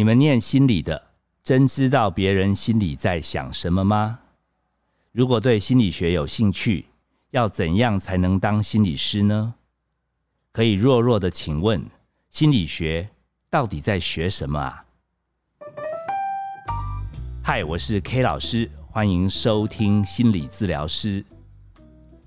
[0.00, 1.08] 你们念心理的，
[1.42, 4.20] 真知道别人心里在想什么吗？
[5.12, 6.86] 如果对心理学有兴趣，
[7.32, 9.52] 要怎样才能当心理师呢？
[10.52, 11.84] 可以弱弱的请问，
[12.30, 13.10] 心理学
[13.50, 14.86] 到底在学什么啊？
[17.44, 21.22] 嗨，我是 K 老师，欢迎收听心理治疗师。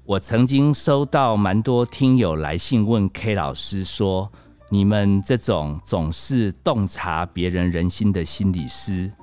[0.04, 4.32] 我曾经收到蛮多听友来信问 K 老师说。
[4.74, 9.14] 你们这种总是洞察别人人心的心理师，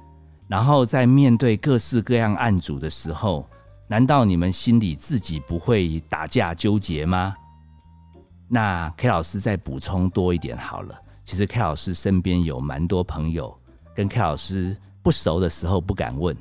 [0.47, 3.45] 然后在面对各式各样案主的时候，
[3.89, 7.35] 难道你们心里自己不会打架纠结吗？
[8.47, 10.97] 那 K 老师再补充多一点好了。
[11.25, 13.53] 其实 K 老师身边有蛮多朋友，
[13.93, 16.37] 跟 K 老师不熟的时候不敢问，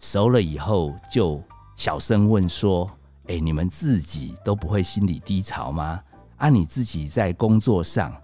[0.00, 1.42] 熟了以后就
[1.76, 2.90] 小声问说
[3.28, 5.98] ：“哎，你们自己都不会心理低潮吗？
[6.36, 8.14] 啊，你自己在工作上？”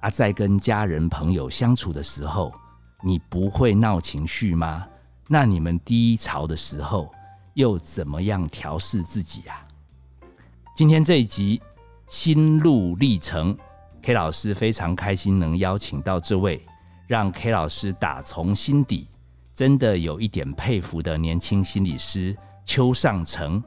[0.00, 2.52] 啊，在跟家人朋友相处的时候，
[3.02, 4.86] 你不会闹情绪吗？
[5.28, 7.12] 那你们低潮的时候
[7.54, 9.64] 又怎么样调试自己呀？
[10.74, 11.60] 今天这一集
[12.08, 13.56] 心路历程
[14.00, 16.62] ，K 老师非常开心能邀请到这位
[17.06, 19.06] 让 K 老师打从心底
[19.54, 23.62] 真的有一点佩服的年轻心理师邱尚成，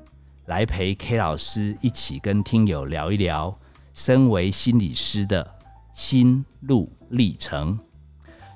[0.47, 3.55] 来陪 K 老师一起跟听友聊一聊
[3.94, 5.52] 身为心理师的。
[5.94, 7.80] 心路历程，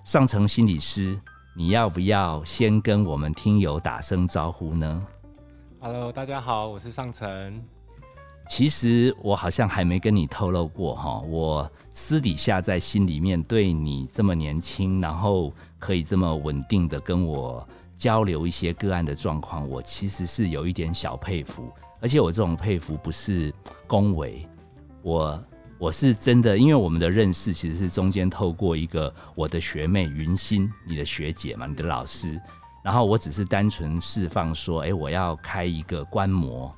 [0.04, 1.20] 上层心理师，
[1.56, 5.06] 你要不要先跟我们听友打声招呼呢
[5.80, 7.64] ？Hello，大家好，我是上层。
[8.50, 23.54] 其实我好像还没跟你透露过哈，我私底下在心里面对你这么年轻，然后可以这么稳定的跟我交流一些个案的状况，我其实是有一点小佩服，而且我这种佩服不是
[23.86, 24.44] 恭维
[25.04, 25.40] 我。
[25.80, 32.40] 我是真的，因为我们的认识其实是中间透过一个我的学妹云心，你的学姐嘛，你的老师，
[32.84, 36.74] 然后我只是单纯释放说，哎，我要开一个观摩，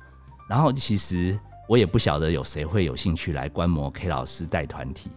[0.46, 5.08] 然后其实我也不晓得有谁会有兴趣来观摩 K 老师带团体，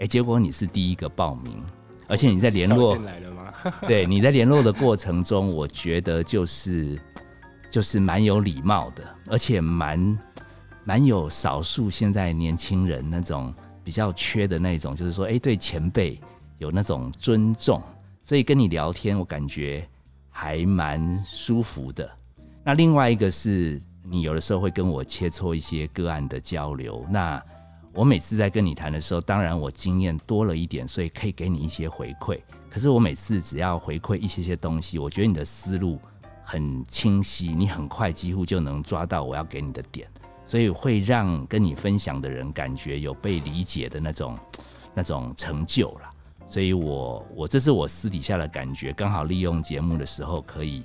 [0.00, 1.62] 哎，结果你是第一个报名，
[2.06, 2.98] 而且你在联络？
[3.88, 7.00] 对，你在联络的过程中，我觉得就是
[7.70, 10.18] 就是蛮有礼貌的，而且蛮。
[10.84, 13.52] 蛮有少数现在年轻人那种
[13.82, 16.20] 比较缺的那种，就是说，哎，对前辈
[16.58, 17.82] 有那种尊重，
[18.22, 19.88] 所以跟你聊天，我感觉
[20.30, 22.10] 还蛮舒服的。
[22.62, 27.42] 那另外一个是你有的时候会跟我切磋一些个案的交流，那
[27.92, 32.38] 我每次在跟你谈的时候，当然我经验多了一点，所以可以给你一些回馈。
[32.68, 35.98] 可是我每次只要回馈一些些东西，我觉得你的思路
[36.42, 40.08] 很清晰，你很快几乎就能抓到我要给你的点。
[40.44, 44.38] 所以会让跟你分享的人感觉有被理解的那种
[44.94, 46.10] 那种成就了。
[46.46, 50.82] 所以我我这是我私底下的感觉，刚好利用节目的时候可以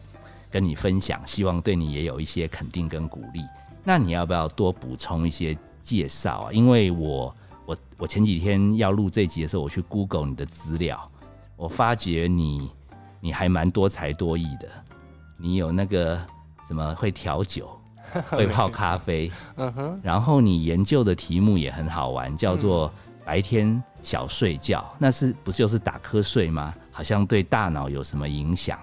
[0.50, 3.42] 跟你分享，希望对你也有一些肯定跟鼓励。
[3.84, 6.52] 那你要不要多补充一些介绍啊？
[6.52, 11.10] 因为我我我前几天要录这集的时候，我去 Google 你的资料，
[11.56, 12.72] 我发觉你
[13.20, 14.70] 你还蛮多才多艺的，
[15.38, 16.20] 你有那个
[16.68, 17.79] 什么会调酒。
[18.30, 22.92] 会泡咖啡，嗯哼，然后你研究的题目也很好玩，叫做
[23.26, 26.74] 白天小睡觉，那是不是就是打瞌睡吗？
[26.92, 28.80] 好像对大脑有什么影响？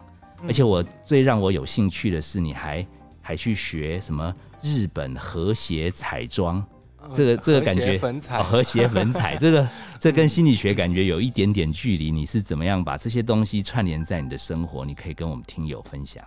[0.47, 2.87] 而且我最让我有兴趣的是，你还
[3.23, 6.65] 还去学什么日本和谐彩妆，
[7.13, 7.99] 这个这个感觉
[8.43, 12.13] 和谐粉彩， 这个这跟心理学感觉有一点点距离。
[12.13, 14.85] 你是怎么样把这些东西串联在你的生活？
[14.85, 16.23] 你可以跟我们听友分享。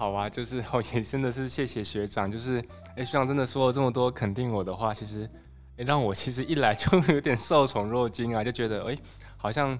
[0.00, 2.56] 好啊， 就是我 也真的是谢谢学长，就是
[2.96, 5.28] 哎学长真的说了这么多肯定我的话，其实
[5.76, 8.96] 哎让我其实一来就 有点受宠若惊啊，就觉得哎
[9.36, 9.78] 好像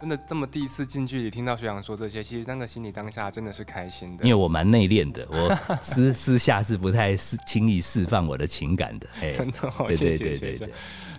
[0.00, 4.24] 真的这么第一次近距离听到学长说这些，其实那个心里当下真的是开心的。
[4.24, 9.08] 因为我蛮内敛的，我私私下是不太释轻易释放我的情感的。
[9.30, 10.68] 真的，哦谢谢学长。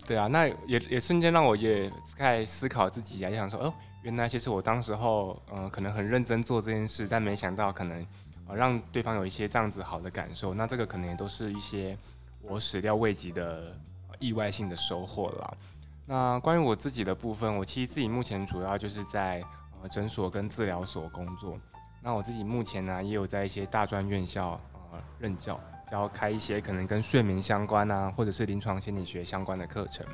[0.06, 8.06] 对啊，那也也瞬间让我也在思考自己啊，就想说哦，原来其实我当时候嗯可能很认真做这件事，但没想到可能。
[8.48, 11.98] 啊，让对方有一些这样子好的感受，那这个可能也都是一些
[12.42, 13.76] 我始料未及的
[14.20, 15.58] 意外性的收获了。
[16.06, 19.42] 那关于我自己的部分，我其实自己目前主要就是在
[19.82, 21.58] 呃诊所跟治疗所工作。
[22.02, 24.60] 那我自己目前呢，也有在一些大专院校
[24.92, 25.58] 呃任教，
[25.90, 30.06] 教开一些可能跟睡眠相关啊，或者是临床心理学相关的课程。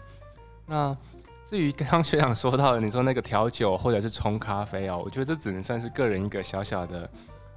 [0.67, 0.95] 那
[1.43, 7.09] 至于刚刚学长说到的，你说那个调酒或者是冲咖啡哦，我觉得这只能算是个人一个小小的。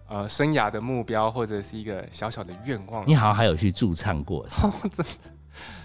[0.09, 3.07] 呃，生涯的目标或者是一个小小的愿望。
[3.09, 4.47] 你好像还有去驻唱过，
[4.93, 5.05] 真的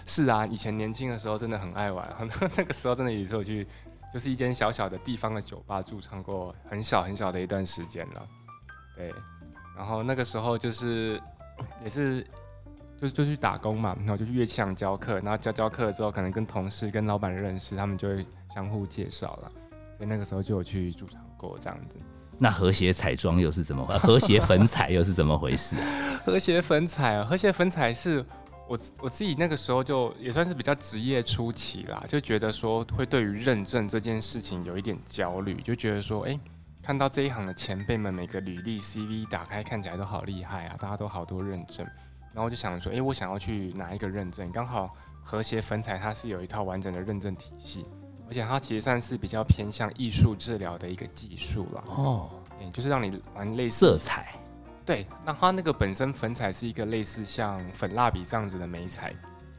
[0.04, 0.46] 是啊！
[0.46, 2.06] 以前年轻的时候真的很爱玩，
[2.56, 3.66] 那个时候真的有时候去
[4.12, 8.26] 就是一间小小的地方的酒吧驻唱过很小很小的一段时间了。
[8.96, 9.12] 对，
[9.76, 11.20] 然后那个时候就是
[11.84, 12.26] 也是
[13.00, 19.52] 就就去打工嘛，然后就去乐器行教课，然后教教课之后，可能跟同事跟老板认识，他们就会相互介绍了，
[19.96, 21.98] 所以那个时候就有去驻唱过这样子。
[22.38, 23.84] 那和谐彩妆又是怎么？
[23.98, 25.76] 和谐粉彩又是怎么回事？
[26.24, 28.24] 和谐粉彩啊，和谐粉彩是
[28.68, 36.38] 我我自己那个时候就也算是比较职业初期啦，就觉得说会对于认证这件事情有一点焦虑，就觉得说，哎，
[36.82, 41.86] 看到这一行的前辈们每个履历 CV 打开看起来都好厉害啊，大家都好多认证，
[42.32, 44.94] 然后就想说，哎，我想要去拿一个认证，刚好
[45.24, 47.84] 和谐粉彩它是有一套完整的认证体系。
[48.28, 52.30] 而且它其实算是比较偏向艺术治疗的一个技术了哦，
[52.60, 54.34] 嗯，就是让你玩类似色彩，
[54.84, 59.14] 对，那它那个本身粉彩是一个类似像粉蜡笔这样子的眉彩，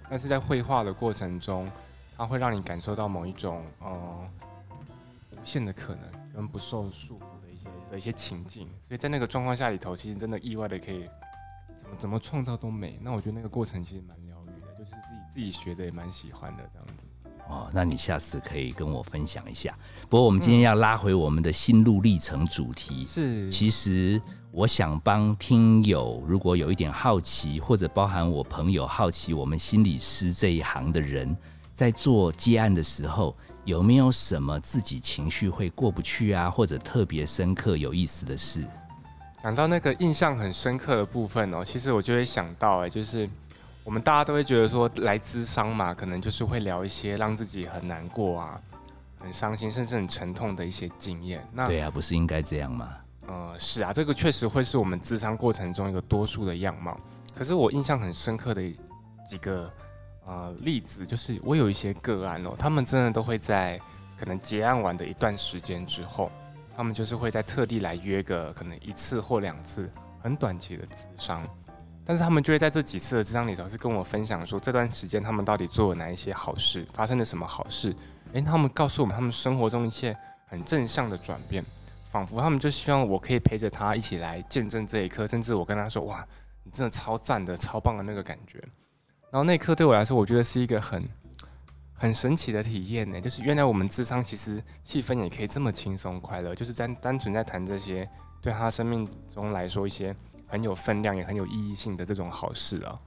[0.08, 1.70] 但是在绘画的过程中，
[2.16, 4.30] 它会让你感受到某一种呃
[5.32, 11.10] 无限的可能跟不受束缚的一些的一些情境，所以在那个状况下里头，其实真的意外的可以
[11.76, 13.00] 怎么怎么创造都美。
[13.02, 17.08] 那我觉得那个过程其实蛮疗愈的，就是自己自己学的也蛮喜欢的这样子。
[17.50, 19.76] 哦，那你下次可以跟我分享一下。
[20.08, 31.36] 不过我们今天要拉回我们的心路历程主题，是其实我想帮听友，如果有一点好奇，或者包含我朋友好奇，我们心理师这一行的人，
[31.74, 33.36] 在做接案的时候，
[33.66, 38.64] 有没有什么自己情绪会过不去啊，或者特别深刻有意思的事？
[39.42, 43.28] 讲到那个印象很深刻的部分哦，其实我就会想到，哎，就是。
[43.90, 48.62] 我们大家都会觉得说，来咨商嘛，可能就是会聊一些让自己很难过啊、
[49.20, 51.44] 很伤心，甚至很沉痛的一些经验。
[51.52, 52.88] 那对啊，不是应该这样吗？
[53.26, 56.96] 呃，是啊，这个确实会是我们咨商过程中一个多数的样貌。
[57.36, 58.62] 可是我印象很深刻的
[59.28, 59.68] 几个
[60.24, 63.82] 呃例子，就是我有一些个案哦，他们真的都会在
[64.20, 66.32] 可能结案完的一段时间之后，
[66.78, 69.92] 他们就是会在特地来约个可能一次或两次
[70.22, 71.44] 很短期的咨商。
[72.10, 77.96] 但是他们就会在这几次的智商里头，是跟我分享说这段时间他们到底做了哪一些好事，发生了什么好事。
[78.34, 80.18] 诶，他们告诉我们他们生活中一切
[80.48, 81.64] 很正向的转变，
[82.06, 86.28] 仿佛他们就希望我可以陪着他一起来见证这一刻，甚至我跟他说：“哇，
[86.64, 88.58] 你真的超赞的，超棒的那个感觉。”
[89.30, 91.08] 然后那一刻对我来说，我觉得是一个很
[91.94, 93.22] 很神奇的体验呢。
[93.22, 98.10] 就是原来我们智商其实气氛也可以这么轻松快乐，就是单单纯在谈这些
[98.42, 100.16] 对他生命中来说一些。
[100.50, 103.00] 很有分量也很有意义性的这种好事啊！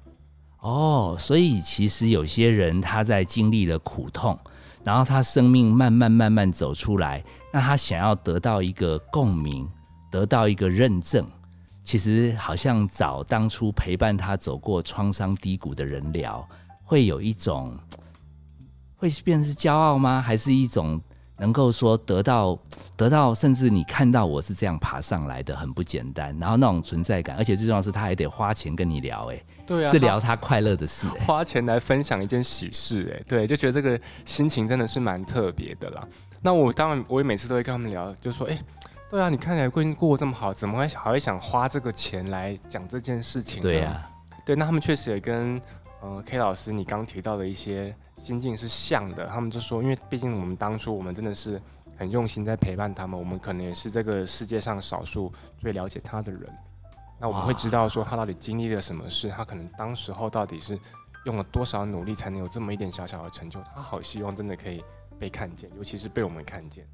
[0.61, 4.39] 哦，所以其实有些人他在经历了苦痛，
[4.85, 7.23] 然后他生命慢慢慢慢走出来，
[7.53, 9.69] 那他想要得到一个共鸣，
[10.11, 11.27] 得到一个认证，
[11.83, 16.49] 其实好像找当初陪伴他走过创伤低谷的人聊，
[16.85, 17.77] 会有一种
[18.97, 20.23] 会变是骄傲吗？
[20.23, 21.01] 还是一种？
[21.39, 22.59] 能够说得到
[22.97, 26.37] 得到，甚至你看到我是这样爬上来的，很不简单。
[26.39, 36.07] 然后那种存在感，而且最重要是他还得花钱跟你聊，哎，对啊，是聊他快乐的事， 花钱来分享一件喜事，哎，对，就觉得这个心情真的是蛮特别的啦。
[36.43, 38.59] 那我当然我也每次都会跟他们聊，就说，哎，
[39.11, 43.61] 对啊，你看起来过过这么好，怎么会还会想花这个钱来讲这件事情？
[43.61, 44.03] 对呀，
[44.45, 45.61] 对，那他们确实也跟。
[46.03, 49.25] 呃，K 老师，你刚提到的一些心境是像的。
[49.29, 51.63] 他们就说，因为毕竟我们当初我们真的是
[51.97, 56.53] 很用心在陪伴他们，我们可能也是这个世界上少数最了解他的人。
[57.21, 60.77] 那我们会知道说他到底经历了什么事，他可能当时候到底是
[61.25, 63.63] 用了多少努力才能有这么一点小小的成就。
[63.73, 64.83] 他好希望真的可以
[65.21, 66.85] 被看见，尤其是被我们看见。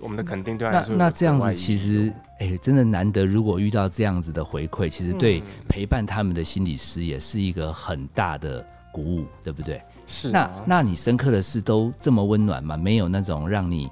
[0.00, 3.24] 我们的肯定对他来说，那这样子其实，哎，真的难得。
[3.24, 9.80] 如果遇到这样子的回馈，其实对陪伴他们的心理师也是一个很大的鼓舞，对不对？
[10.06, 10.30] 是。
[10.30, 12.76] 那那你深刻的事都这么温暖吗？
[12.76, 13.88] 没有那种让你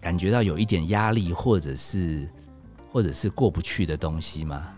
[0.00, 2.28] 感觉到有一点压力，或者是
[2.92, 4.68] 或者是过不去的东西吗？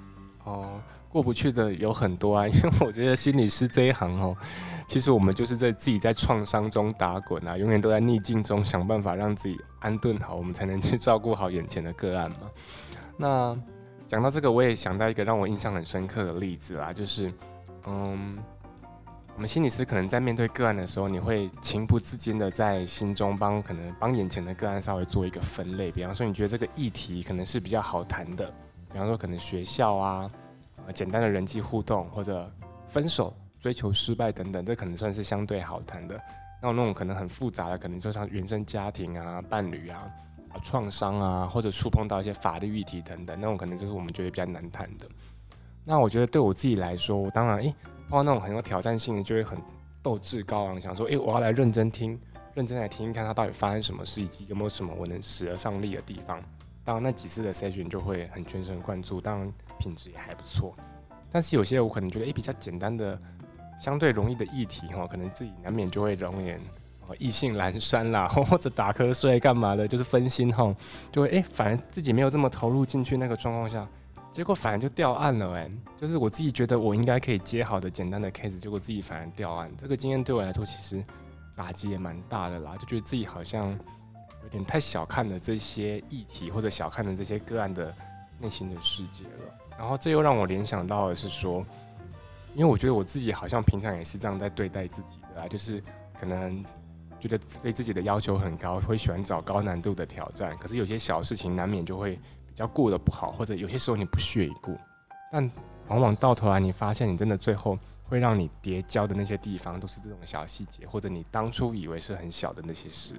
[0.45, 0.81] 哦。
[1.14, 4.37] 过不去的有很多啊， 因为我觉得心理师这一行哦，
[4.88, 12.38] 其实我们就是在自己在创伤中打滚啊，永远都在逆境中想办法让自己安顿好，我们才能去照顾好眼前的个案嘛。
[13.16, 13.56] 那
[14.09, 17.33] 讲到这个，我也想到一个让我印象很深刻的例子啦，就是
[17.87, 18.37] 嗯，
[19.37, 28.52] 我们心理师可能在面对个案的时候，你会情不自禁的在心中帮可能帮眼前的个案稍微做一个分类，比方说你觉得这个议题可能是比较好谈的，
[28.92, 30.28] 比方说可能学校啊。
[30.93, 32.50] 简单的人际互动或者
[32.87, 36.21] 分手、追求失败等等，这可能算是相对好谈的。
[36.62, 40.11] 那那种可能很复杂的，可能就像原生家庭啊、伴侣啊、
[40.50, 45.07] 啊创伤啊，或者触碰到一些法律议题等等，那种可能就是我们觉得比较难谈的。
[45.85, 47.75] 那我觉得对我自己来说，我当然诶，
[48.09, 49.59] 碰到那种很有挑战性的，就会很
[50.03, 52.19] 斗志高昂，想说诶，我要来认真听
[52.55, 56.43] 认真来听看他到底发生什么事，以及有没有什么我能使得上力的地方。
[56.85, 60.76] 当然那几次的 session 就会很全神贯注，当然品质也还不错。
[61.31, 63.19] 但是有些我可能觉得，诶，比较简单的、
[63.81, 66.50] 相对容易的议题哈，可能自己难免就会容易
[67.09, 70.75] 哦意兴阑珊啦， 或者打瞌睡干嘛的，就是分心哈，
[71.11, 73.88] 就会诶，反而自己没有这么投入进去那个状况下，
[74.31, 81.03] 结果反而就掉案了诶，就是我自己觉得我应该可以接好的简单的 case，结果自己反而掉案，这个经验对我来说其实
[81.57, 83.76] 打击也蛮大的啦，就觉得自己好像
[84.45, 87.93] 有点太小看了这些议题，或者小看了这些个案的
[88.39, 89.55] 内心的世界了。
[89.77, 91.65] 然后这又让我联想到的是说，
[92.55, 95.83] 因为我觉得我自己好像平常也是这样在对待自己的啊，就是
[96.19, 96.65] 可能
[97.19, 100.57] 觉得对自己的要求很高，会喜欢找高难度的挑战。
[100.59, 102.15] 可是有些小事情难免就会
[102.47, 104.79] 比较过得不好，或者有些时候你不屑一顾。
[105.33, 105.51] 但
[105.89, 113.17] 往往到头来，你发现你真的最后会让你跌跤的那些地方，都是这种小细节，或者你当初以为是很小的那些事。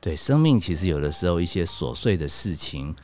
[0.00, 2.94] 对，生命其实有的时候一些琐碎的事情。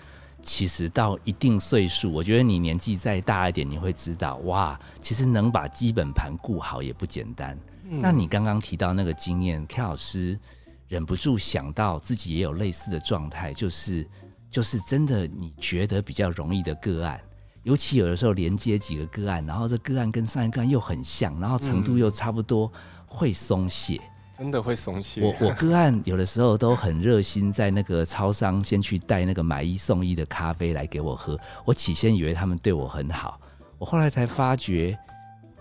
[0.46, 7.58] 其实到一定岁数，我觉得你年纪再大一点，你会知道，哇，其实能把基本盘顾好也不简单。
[7.82, 10.38] 那你刚刚提到那个经验，K 老师
[10.86, 14.06] 忍不住想到自己也有类似的状态，就是
[14.50, 17.18] 就是真的，你觉得比较容易的个案，
[17.62, 22.70] 尤其有的时候连接几个个案，然后这个案跟上一个案又很像，然后程度又差不多，
[23.06, 23.98] 会松懈。
[24.36, 25.22] 真的会松懈。
[25.22, 31.38] 我我个案有的时候都很热心，在那个超商先去带那个买一送一的咖啡来给我喝。
[31.64, 33.40] 我起先以为他们对我很好，
[33.78, 34.98] 我后来才发觉，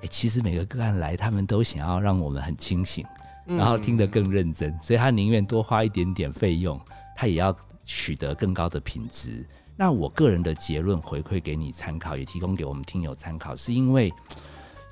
[0.02, 3.06] 哎，其实每个个案来，他们都想要让我们很清醒，
[3.46, 6.80] 然后听得更认真，所以他宁愿多花一点点费用，
[7.16, 9.46] 他也要取得更高的品质。
[9.76, 14.12] 那我个人的结论回馈给你参考，也提供给我们听友参考，是因为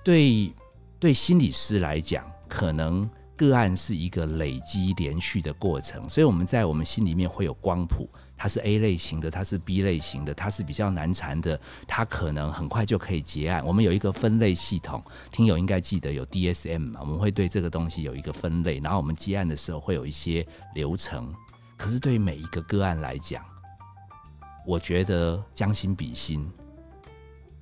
[0.03, 0.53] 对
[0.99, 3.09] 对心理师来讲，可能。
[3.35, 8.07] 个案是一个累积连续的过程，所以我们在我们心里面会有光谱，
[8.37, 13.65] 它是 A 类型的，它是 B 类型的，它是比较难缠的，它可能很快就可以结案。
[13.65, 20.45] 我们有一个分类系统，听友应该记得有 DSM 嘛，我们会对这个东西有一个分类，然后我们接案的时候会有一些
[20.75, 21.33] 流程。
[21.77, 23.43] 可是对每一个个案来讲，
[24.67, 26.47] 我觉得将心比心，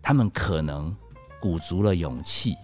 [0.02, 0.94] 他们可能
[1.40, 2.56] 鼓足了勇气。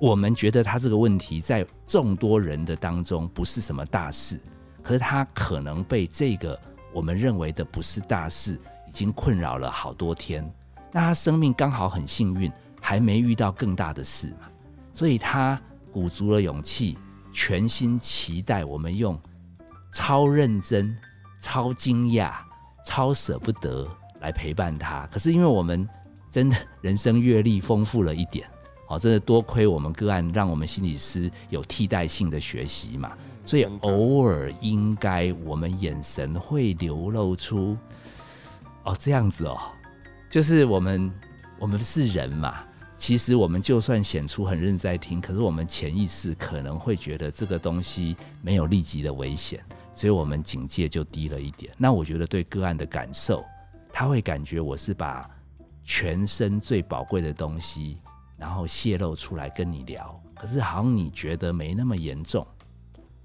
[0.00, 4.38] 我们觉得他这个问题在众多人的当中不是什么大事，
[4.82, 6.58] 可是他可能被这个
[6.92, 8.58] 我们认为的不是大事，
[8.88, 10.44] 已经困扰了好多天。
[10.92, 14.48] 那他生命刚好很幸运，还没遇到更大的事嘛，
[14.92, 15.58] 所以他
[15.92, 16.98] 鼓足了勇气，
[17.32, 19.18] 全心期待我们用
[19.92, 20.94] 超认真、
[21.40, 22.32] 超惊讶、
[22.84, 23.88] 超舍不得
[24.20, 25.06] 来陪伴他。
[25.10, 25.88] 可是因为我们
[26.30, 28.46] 真的人生阅历丰富了一点。
[28.88, 33.12] 哦，真的多亏我们个案，让我们心理师有替代性的学习嘛，
[33.42, 37.76] 所以偶尔应该我们眼神会流露出，
[38.84, 39.58] 哦这样子哦，
[40.28, 41.12] 就是我们
[41.58, 42.62] 我们是人嘛，
[42.96, 49.58] 其实我们就算显出很认真在听，可是我们潜意识可能会觉得这个东西没有立即的危险，
[49.94, 51.72] 所以我们警戒就低了一点。
[51.78, 53.42] 那我觉得对个案的感受，
[53.90, 55.28] 他会感觉我是把
[55.84, 57.96] 全身最宝贵的东西。
[58.36, 62.46] 然后泄露出来跟你聊，可是好像你觉得没那么严重，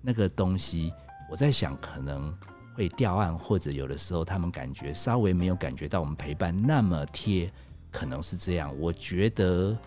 [0.02, 0.94] 那个东西
[1.30, 2.34] 我在想可能
[2.76, 7.52] 会掉案，或者有的时候他们感觉稍微没有感觉到我们陪伴那么贴，
[7.92, 8.74] 可能是这样。
[8.80, 9.78] 我觉得，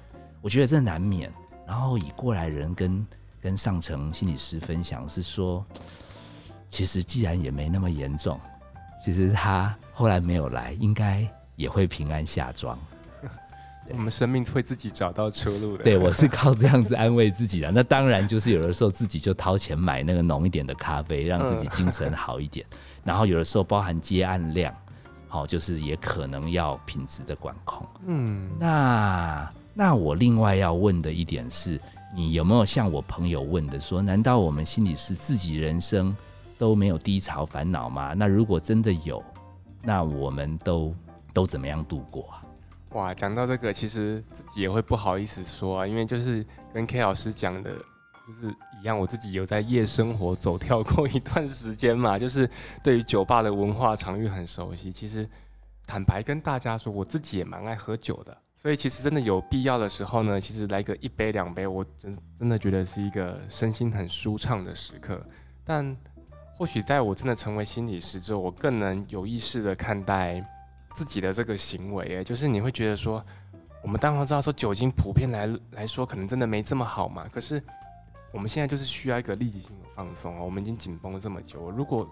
[0.40, 1.32] 我觉得这难免。
[1.64, 3.06] 然后以过来人跟
[3.40, 5.64] 跟上层心理师分享是说，
[6.68, 8.38] 其实既然也没那么严重，
[9.02, 11.26] 其实他后来没有来，应该
[11.56, 12.78] 也会平安下庄。
[13.90, 15.84] 我们生命会自己找到出路的。
[15.84, 17.70] 对，我是靠这样子安慰自己的。
[17.70, 22.64] 那当然就是有的时候自己就掏钱买那个浓一点的咖啡，让自己精神好一点。
[23.04, 24.72] 然后有的时候包含接案量，
[25.28, 27.86] 好，就是也可能要品质的管控。
[28.06, 31.80] 嗯，那那我另外要问的一点是，
[32.14, 36.16] 你有没有像我朋友问的说，难道我们心里是自己人生
[36.56, 38.14] 都没有低潮烦恼吗？
[38.14, 39.22] 那如果真的有，
[39.82, 40.94] 那我们都
[41.32, 42.41] 都怎么样度过啊？
[42.92, 46.44] 哇，讲到这个，其实自己也会不好意思说啊，因为就是
[46.74, 47.70] 跟 K 老师讲的，
[48.26, 52.48] 就是一样，我自己有在夜生活走跳过一段时间嘛，就是
[52.84, 54.92] 对于酒吧的文化场域很熟悉。
[54.92, 55.26] 其实
[55.86, 65.18] 坦白跟大家说，我自己也蛮爱喝酒的，所以其实真的有必要的时候呢，其实来个一杯两杯，我真真的觉得是一个身心很舒畅的时刻。
[65.64, 65.96] 但
[66.58, 70.44] 或许在我真的成为心理师之后，我更能有意识的看待。
[70.94, 73.24] 自己的这个行为，哎，就是你会觉得说，
[73.82, 77.26] 我们当然知道说酒精普遍来来说可能真的没这么好嘛。
[77.32, 77.62] 可是
[78.32, 80.42] 我们现在就是需要一个立即性的放松啊。
[80.42, 82.08] 我们已经紧绷了这么久，如果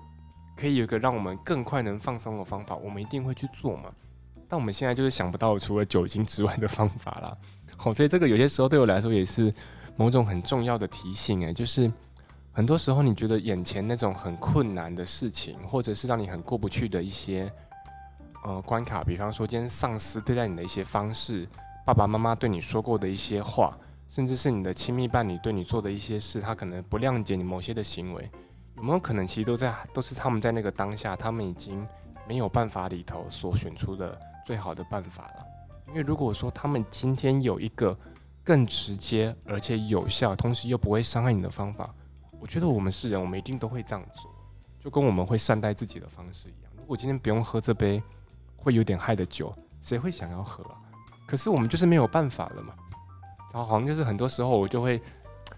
[0.57, 3.91] 可以有一个让我们更快能放松的方法，我们一定会去做嘛。
[4.49, 7.37] 但我们现在就是想不到除了酒精之外的方法啦。
[7.77, 9.53] 好， 所以这个有些时候对我来说也是
[9.97, 11.91] 某种很重要的提醒哎，就是
[12.51, 17.51] 很多时候你觉得眼前那种很困难的事情，或者是让你很过不去的一些
[18.43, 21.49] 呃关卡，比方说今天上司对待你的一些方式，
[21.85, 23.77] 爸爸妈妈对你说过的一些话。
[24.09, 28.29] 甚至是你的亲密伴侣对你做的一些事，他可能不谅解你某些的行为，
[28.77, 31.87] 有没有可能其实都在都是他们在那个当下，他们已经
[32.27, 35.47] 没有办法里头所选出的最好的办法了？
[35.87, 37.97] 因为如果说他们今天有一个
[38.43, 41.89] 更直接而且有效，同时又不会伤害你的方法，
[42.41, 44.29] 我觉得我们是人，我们一定都会这样做，
[44.81, 46.73] 就跟我们会善待自己的方式一样。
[46.77, 48.03] 如果今天不用喝这杯
[48.61, 50.77] 会有点害的酒，谁会想要喝啊？
[51.27, 52.75] 可是我们就是没有办法了嘛。
[53.53, 55.01] 然后好像就是很多时候我就会，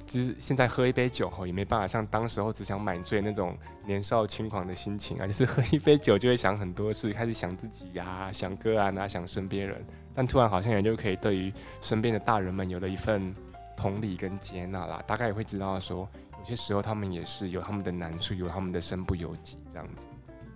[0.07, 3.55] 其实现在喝一杯酒吼也没办法像当时候只想买醉那种
[3.85, 13.35] 年少轻狂的心情啊，就是喝一杯酒就会想很多事，开始想自己呀，想个案啊，想身边人，但突然好像也就可以对于身边的大人们有了一份
[13.77, 20.09] 同理跟接纳啦，大概也会知道说有些时候他们也是有他们的难处，有他们的身不由己这样子。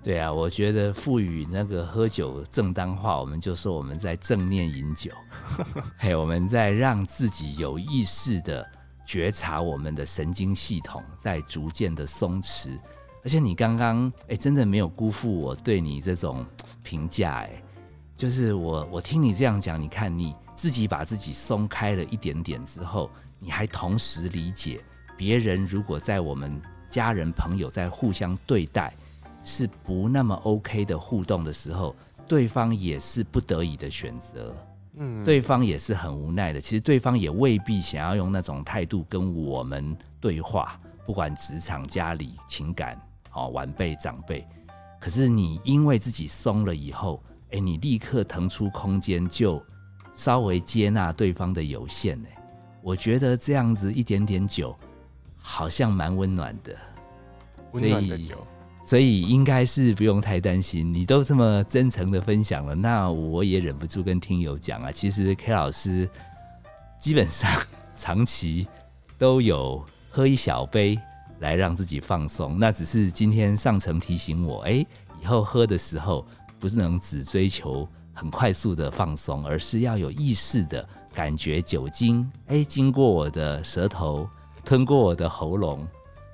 [0.06, 5.10] 对啊，我觉得赋予那个喝酒正当化，我们就说我们在正念饮酒，
[5.98, 8.64] 嘿我们在让自己有意识的
[9.04, 12.78] 觉察我们的神经系统在逐渐的松弛。
[13.24, 16.46] 而且你刚刚哎，真的没有辜负我对你这种
[16.84, 17.60] 评价哎，
[18.16, 23.10] 就是我我听你这样讲，你看你自己把自己松开了一点点之后，
[23.40, 24.80] 你还同时理解
[25.16, 28.94] 别人如果在我们家人朋友在互相对待。
[29.48, 31.94] 是不那么 OK 的互动的时候，
[32.26, 34.52] 对方也是不得已的选择，
[34.96, 36.60] 嗯，对方也是很无奈的。
[36.60, 43.00] 其实对方也未必想要用那种态度跟我们对话，不管职场、家里、情感，
[43.32, 44.44] 哦，晚辈、长辈。
[44.98, 47.22] 可是你因为自己松了以后，
[47.52, 49.62] 哎，你立刻腾出空间，就
[50.12, 52.18] 稍微接纳对方的有限。
[52.26, 52.36] 哎，
[52.82, 54.76] 我觉得这样子一点点酒，
[55.38, 56.76] 好像蛮温暖的，
[57.70, 58.44] 温暖的酒。
[58.86, 64.92] 所以应该是不用太担心，你都这么真诚的分享了，那我也忍不住跟听友讲啊。
[64.92, 66.08] 其实 K 老师
[66.96, 67.50] 基本上
[67.96, 68.68] 长期
[69.18, 70.96] 都有喝一小杯
[71.40, 74.86] 来让自己放松，那只是今天上层提醒我，哎，
[75.20, 76.24] 以后喝的时候
[76.60, 84.30] 不是能只追求很快速的放松，而是要有意识的感觉酒精，哎，经过我的舌头，
[84.64, 85.84] 吞过我的喉咙，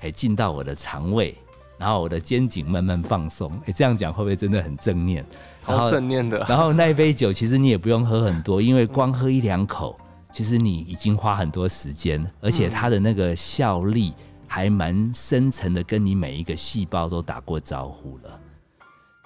[0.01, 1.35] 哎，进到我的肠胃。
[1.83, 5.27] 然后我的肩颈慢慢放松，哎，这样讲会不会真的很正念？
[5.65, 6.39] 超正念的。
[6.49, 9.99] 然后那一杯酒，其实你也不用喝很多，因为光喝一两口，
[10.33, 14.15] 其实你已经花很多时间，而且它的那个效力
[14.47, 18.41] 还蛮深层的，跟你每一个细胞都打过招呼了。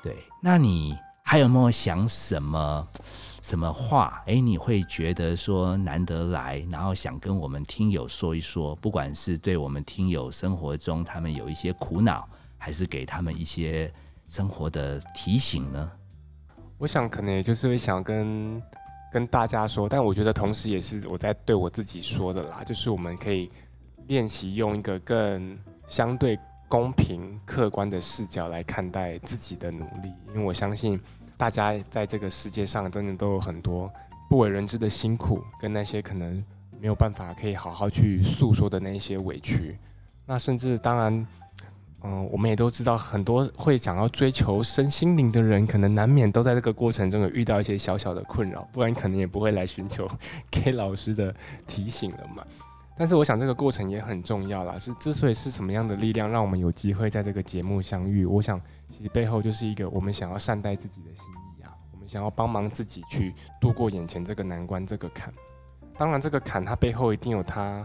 [0.02, 2.88] 对，那你还有没有想什么？
[3.42, 4.22] 什么话？
[4.26, 12.26] 哎，你会觉得说难得来，然后想跟我们听友说一说，不管是对我们听友生活中他们有一些苦恼。
[12.58, 13.92] 还是给他们一些
[14.26, 15.90] 生活的提醒呢？
[16.78, 18.62] 我想可能也就是会想跟
[19.12, 23.50] 跟大家说，但我觉得同时也是我在对我自己说的啦，就是我们可以
[24.08, 26.38] 练习用一个更相对
[26.68, 31.00] 公平、客观的视角来看待自己的努力，因为我相信
[31.36, 33.90] 大家在这个世界上真的都有很多
[34.28, 36.44] 不为人知的辛苦，跟那些可能
[36.78, 39.78] 没有办法可以好好去诉说的那些委屈，
[40.26, 41.26] 那甚至当然。
[42.02, 50.08] 嗯，我们也都知道，很多会想要追求身心灵的人，可能难免都在这个过程中有遇到一些小小的困扰，不然可能也不会来寻求
[50.52, 51.34] K 老师的
[51.66, 52.44] 提醒了嘛。
[52.96, 61.24] 但是我想这个过程也很重要啦，是之所以是什么样的力量让我们有机会在这个节目相遇，我想其实背后就是一个我们想要善待自己的心
[61.58, 65.32] 意啊，我们想要帮忙自己去度过眼前这个难关这个坎。
[65.98, 67.84] 当然，这个坎它背后一定有它。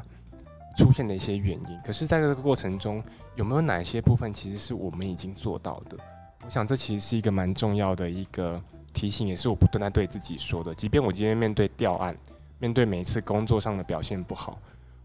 [0.78, 3.04] 出现的一些原因，可是在这个过程中，
[3.36, 5.98] 有没有哪些部分其实是我们已经做到的？
[6.44, 8.60] 我想这其实是一个蛮重要的一个
[8.94, 10.74] 提醒，也是我不断在对自己说的。
[10.74, 12.16] 即便我今天面对调案，
[12.58, 14.58] 面对每一次工作上的表现不好，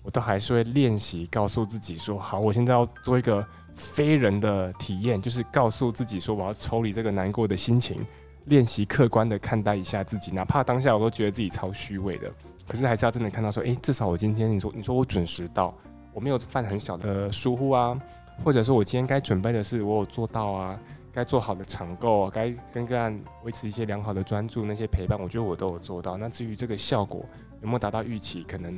[0.02, 8.06] 我都还是会练习告诉自己说：好，我现在要做一个非人的体验，就是告诉自己说，我要抽离这个难过的心情，
[8.46, 12.32] 练习客观的看待一下自己，哪怕当下我都觉得自己超虚伪的。
[12.66, 15.72] 可是还是要真的看到说，哎，至少我今天你说你说我准时到，
[16.12, 17.96] 我没有犯很小的疏忽啊，
[18.42, 20.80] 或者说我今天该准备的事我有做到啊，
[21.12, 26.16] 该做好的场购，该跟个案维持一些良好的专注，那些陪伴，我觉得我都有做到。
[26.16, 27.24] 那至于这个效果
[27.62, 28.76] 有没有达到预期，可能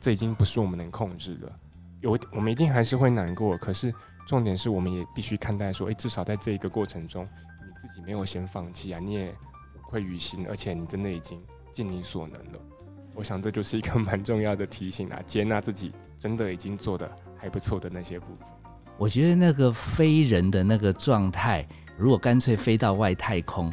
[0.00, 1.52] 这已经不是我们能控制的。
[2.00, 3.92] 有我们一定还是会难过，可是
[4.26, 7.26] 重点是我们也必须看待说，哎，至少在这一个过程中，
[7.86, 9.34] 自己没有先放弃啊，你也
[9.82, 11.38] 会于心，而且你真的已经
[11.70, 12.58] 尽你所能了。
[13.14, 18.38] 我想这就是一个蛮重要的提醒啊， 接纳自己真的已经做的还不错的那些部分。
[18.96, 21.66] 我觉得那个飞人的那个状态，
[21.98, 23.70] 如果干脆飞到外太空。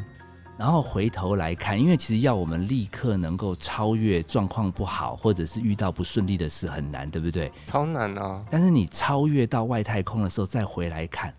[0.57, 7.51] 然后回头来看，因为其实要我们立刻能够超越状况不好，或者是遇到不顺利的事很难，对不对？
[7.65, 8.45] 超难啊！
[8.47, 11.33] 但是你超越到外太空的时候再回来看，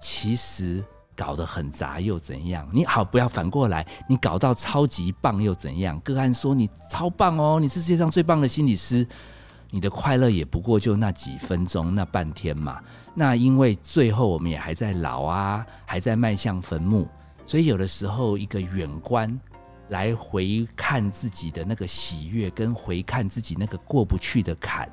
[0.00, 0.84] 其实
[1.16, 2.68] 搞得很杂又怎样？
[2.72, 5.98] 你好，不要反过来，你搞到超级棒又怎样？
[6.00, 9.06] 个案说你超棒哦，你是世界上最棒的心理师，
[9.70, 12.80] 你的快乐也不过就那几分钟、那半天嘛。
[13.14, 17.08] 那因为最后我们也还在老啊，还在迈向坟墓。
[17.46, 19.38] 所以有的时候，一个远观
[19.88, 24.90] 来回看自己的那个喜悦，跟回看自己那个过不去的坎，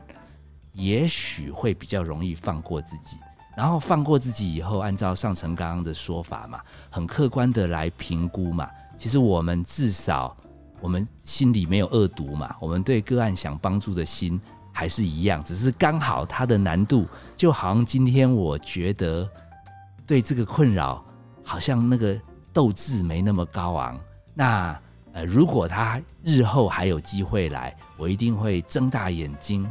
[0.73, 3.17] 也许会比较容易放过自己。
[3.61, 8.67] 然后放过自己以后，按照上层刚刚的说法嘛，很客观的来评估嘛。
[8.97, 10.35] 其实我们至少
[10.79, 14.41] 我们心里没有恶毒嘛，我们对个案想帮助的心
[14.73, 17.05] 还是一样，只是刚好它的难度，
[17.37, 19.29] 就好像今天我觉得
[20.07, 21.05] 对这个困扰，
[21.43, 22.19] 好像那个。
[22.53, 23.97] 斗志没那么高昂，
[24.33, 24.77] 那
[25.13, 29.65] 呃，如果他日后还有机会来，我一定会睁大眼睛，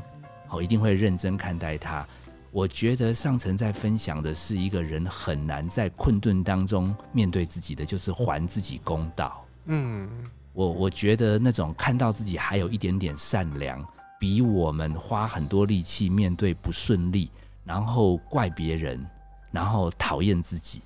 [0.48, 2.06] 我一定会认真看待他。
[2.52, 9.44] 我觉得上层在分享的是一个人很难在困顿当中面对自己的，就是还自己公道。
[9.66, 10.08] 嗯，
[10.52, 13.86] 我我觉得那种看到自己还有一点点善良，
[14.18, 17.30] 比我们花很多力气面对不顺利，
[17.62, 19.06] 然后怪别人，
[19.52, 20.82] 然后讨厌自己。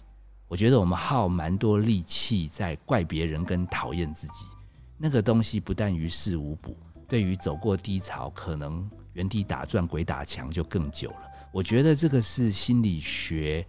[0.47, 4.45] 我觉得我们耗蛮多力气在怪别人跟讨厌自己，
[4.99, 6.77] 那个东西不但于事无补，
[7.09, 11.31] 对于走过低潮可能原地打转鬼打墙就更久了。
[11.55, 13.65] 我觉得这个是心理学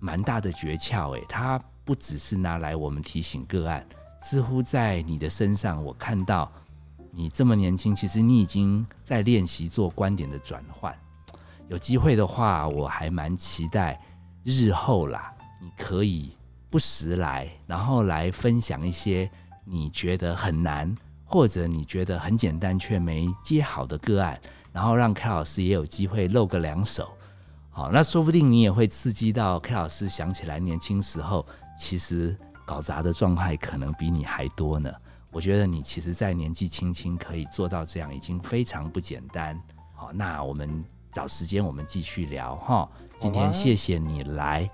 [0.00, 3.86] 蛮大的诀窍，诶，它不只是拿来我们提醒个案，
[4.18, 6.50] 似乎在你的身上，我看到
[7.12, 10.92] 你这么年轻，其实你已经在练习做观点的转换。
[11.68, 14.00] 有机会的话，我还蛮期待
[14.42, 15.32] 日后啦。
[15.62, 16.36] 你可以
[16.68, 19.30] 不时来，然后来分享一些
[19.64, 20.92] 你觉得很难，
[21.24, 24.36] 或者你觉得很简单却没接好的个案，
[24.72, 27.08] 然后让 K 老师也有机会露个两手。
[27.70, 31.46] 好，那说不定你也会刺激到 K 老师想起来年轻时候
[31.78, 34.92] 其实搞砸的状态可能比你还多呢。
[35.30, 39.56] 我觉得你其实，在年纪轻轻可以做到这样，已经非常不简单。
[39.94, 42.90] 好，那我们找时间我们继续聊哈。
[43.16, 44.68] 今天谢谢你来。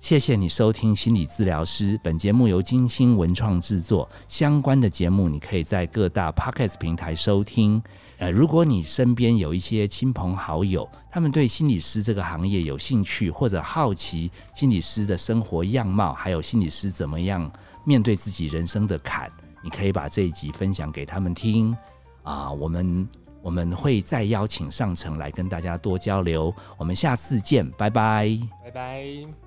[0.00, 1.98] 谢谢你收听心理治疗师。
[2.02, 4.06] 本节目由金星文创制作。
[4.28, 7.82] 相关的节目，你可以在各大 podcast 平台收听。
[8.18, 17.50] 呃，如果你身边有一些亲朋好友，他们对心理师这个行业有兴趣，或者好奇心理师的生活样貌，还有心理师怎么样
[17.84, 21.74] 面对自己人生的坎，你可以把这一集分享给他们听。
[22.22, 23.08] 啊，我们
[23.42, 26.54] 我们会再邀请上层来跟大家多交流。
[26.76, 29.43] 我们下次见，拜拜，拜拜。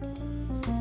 [0.00, 0.77] Thank you.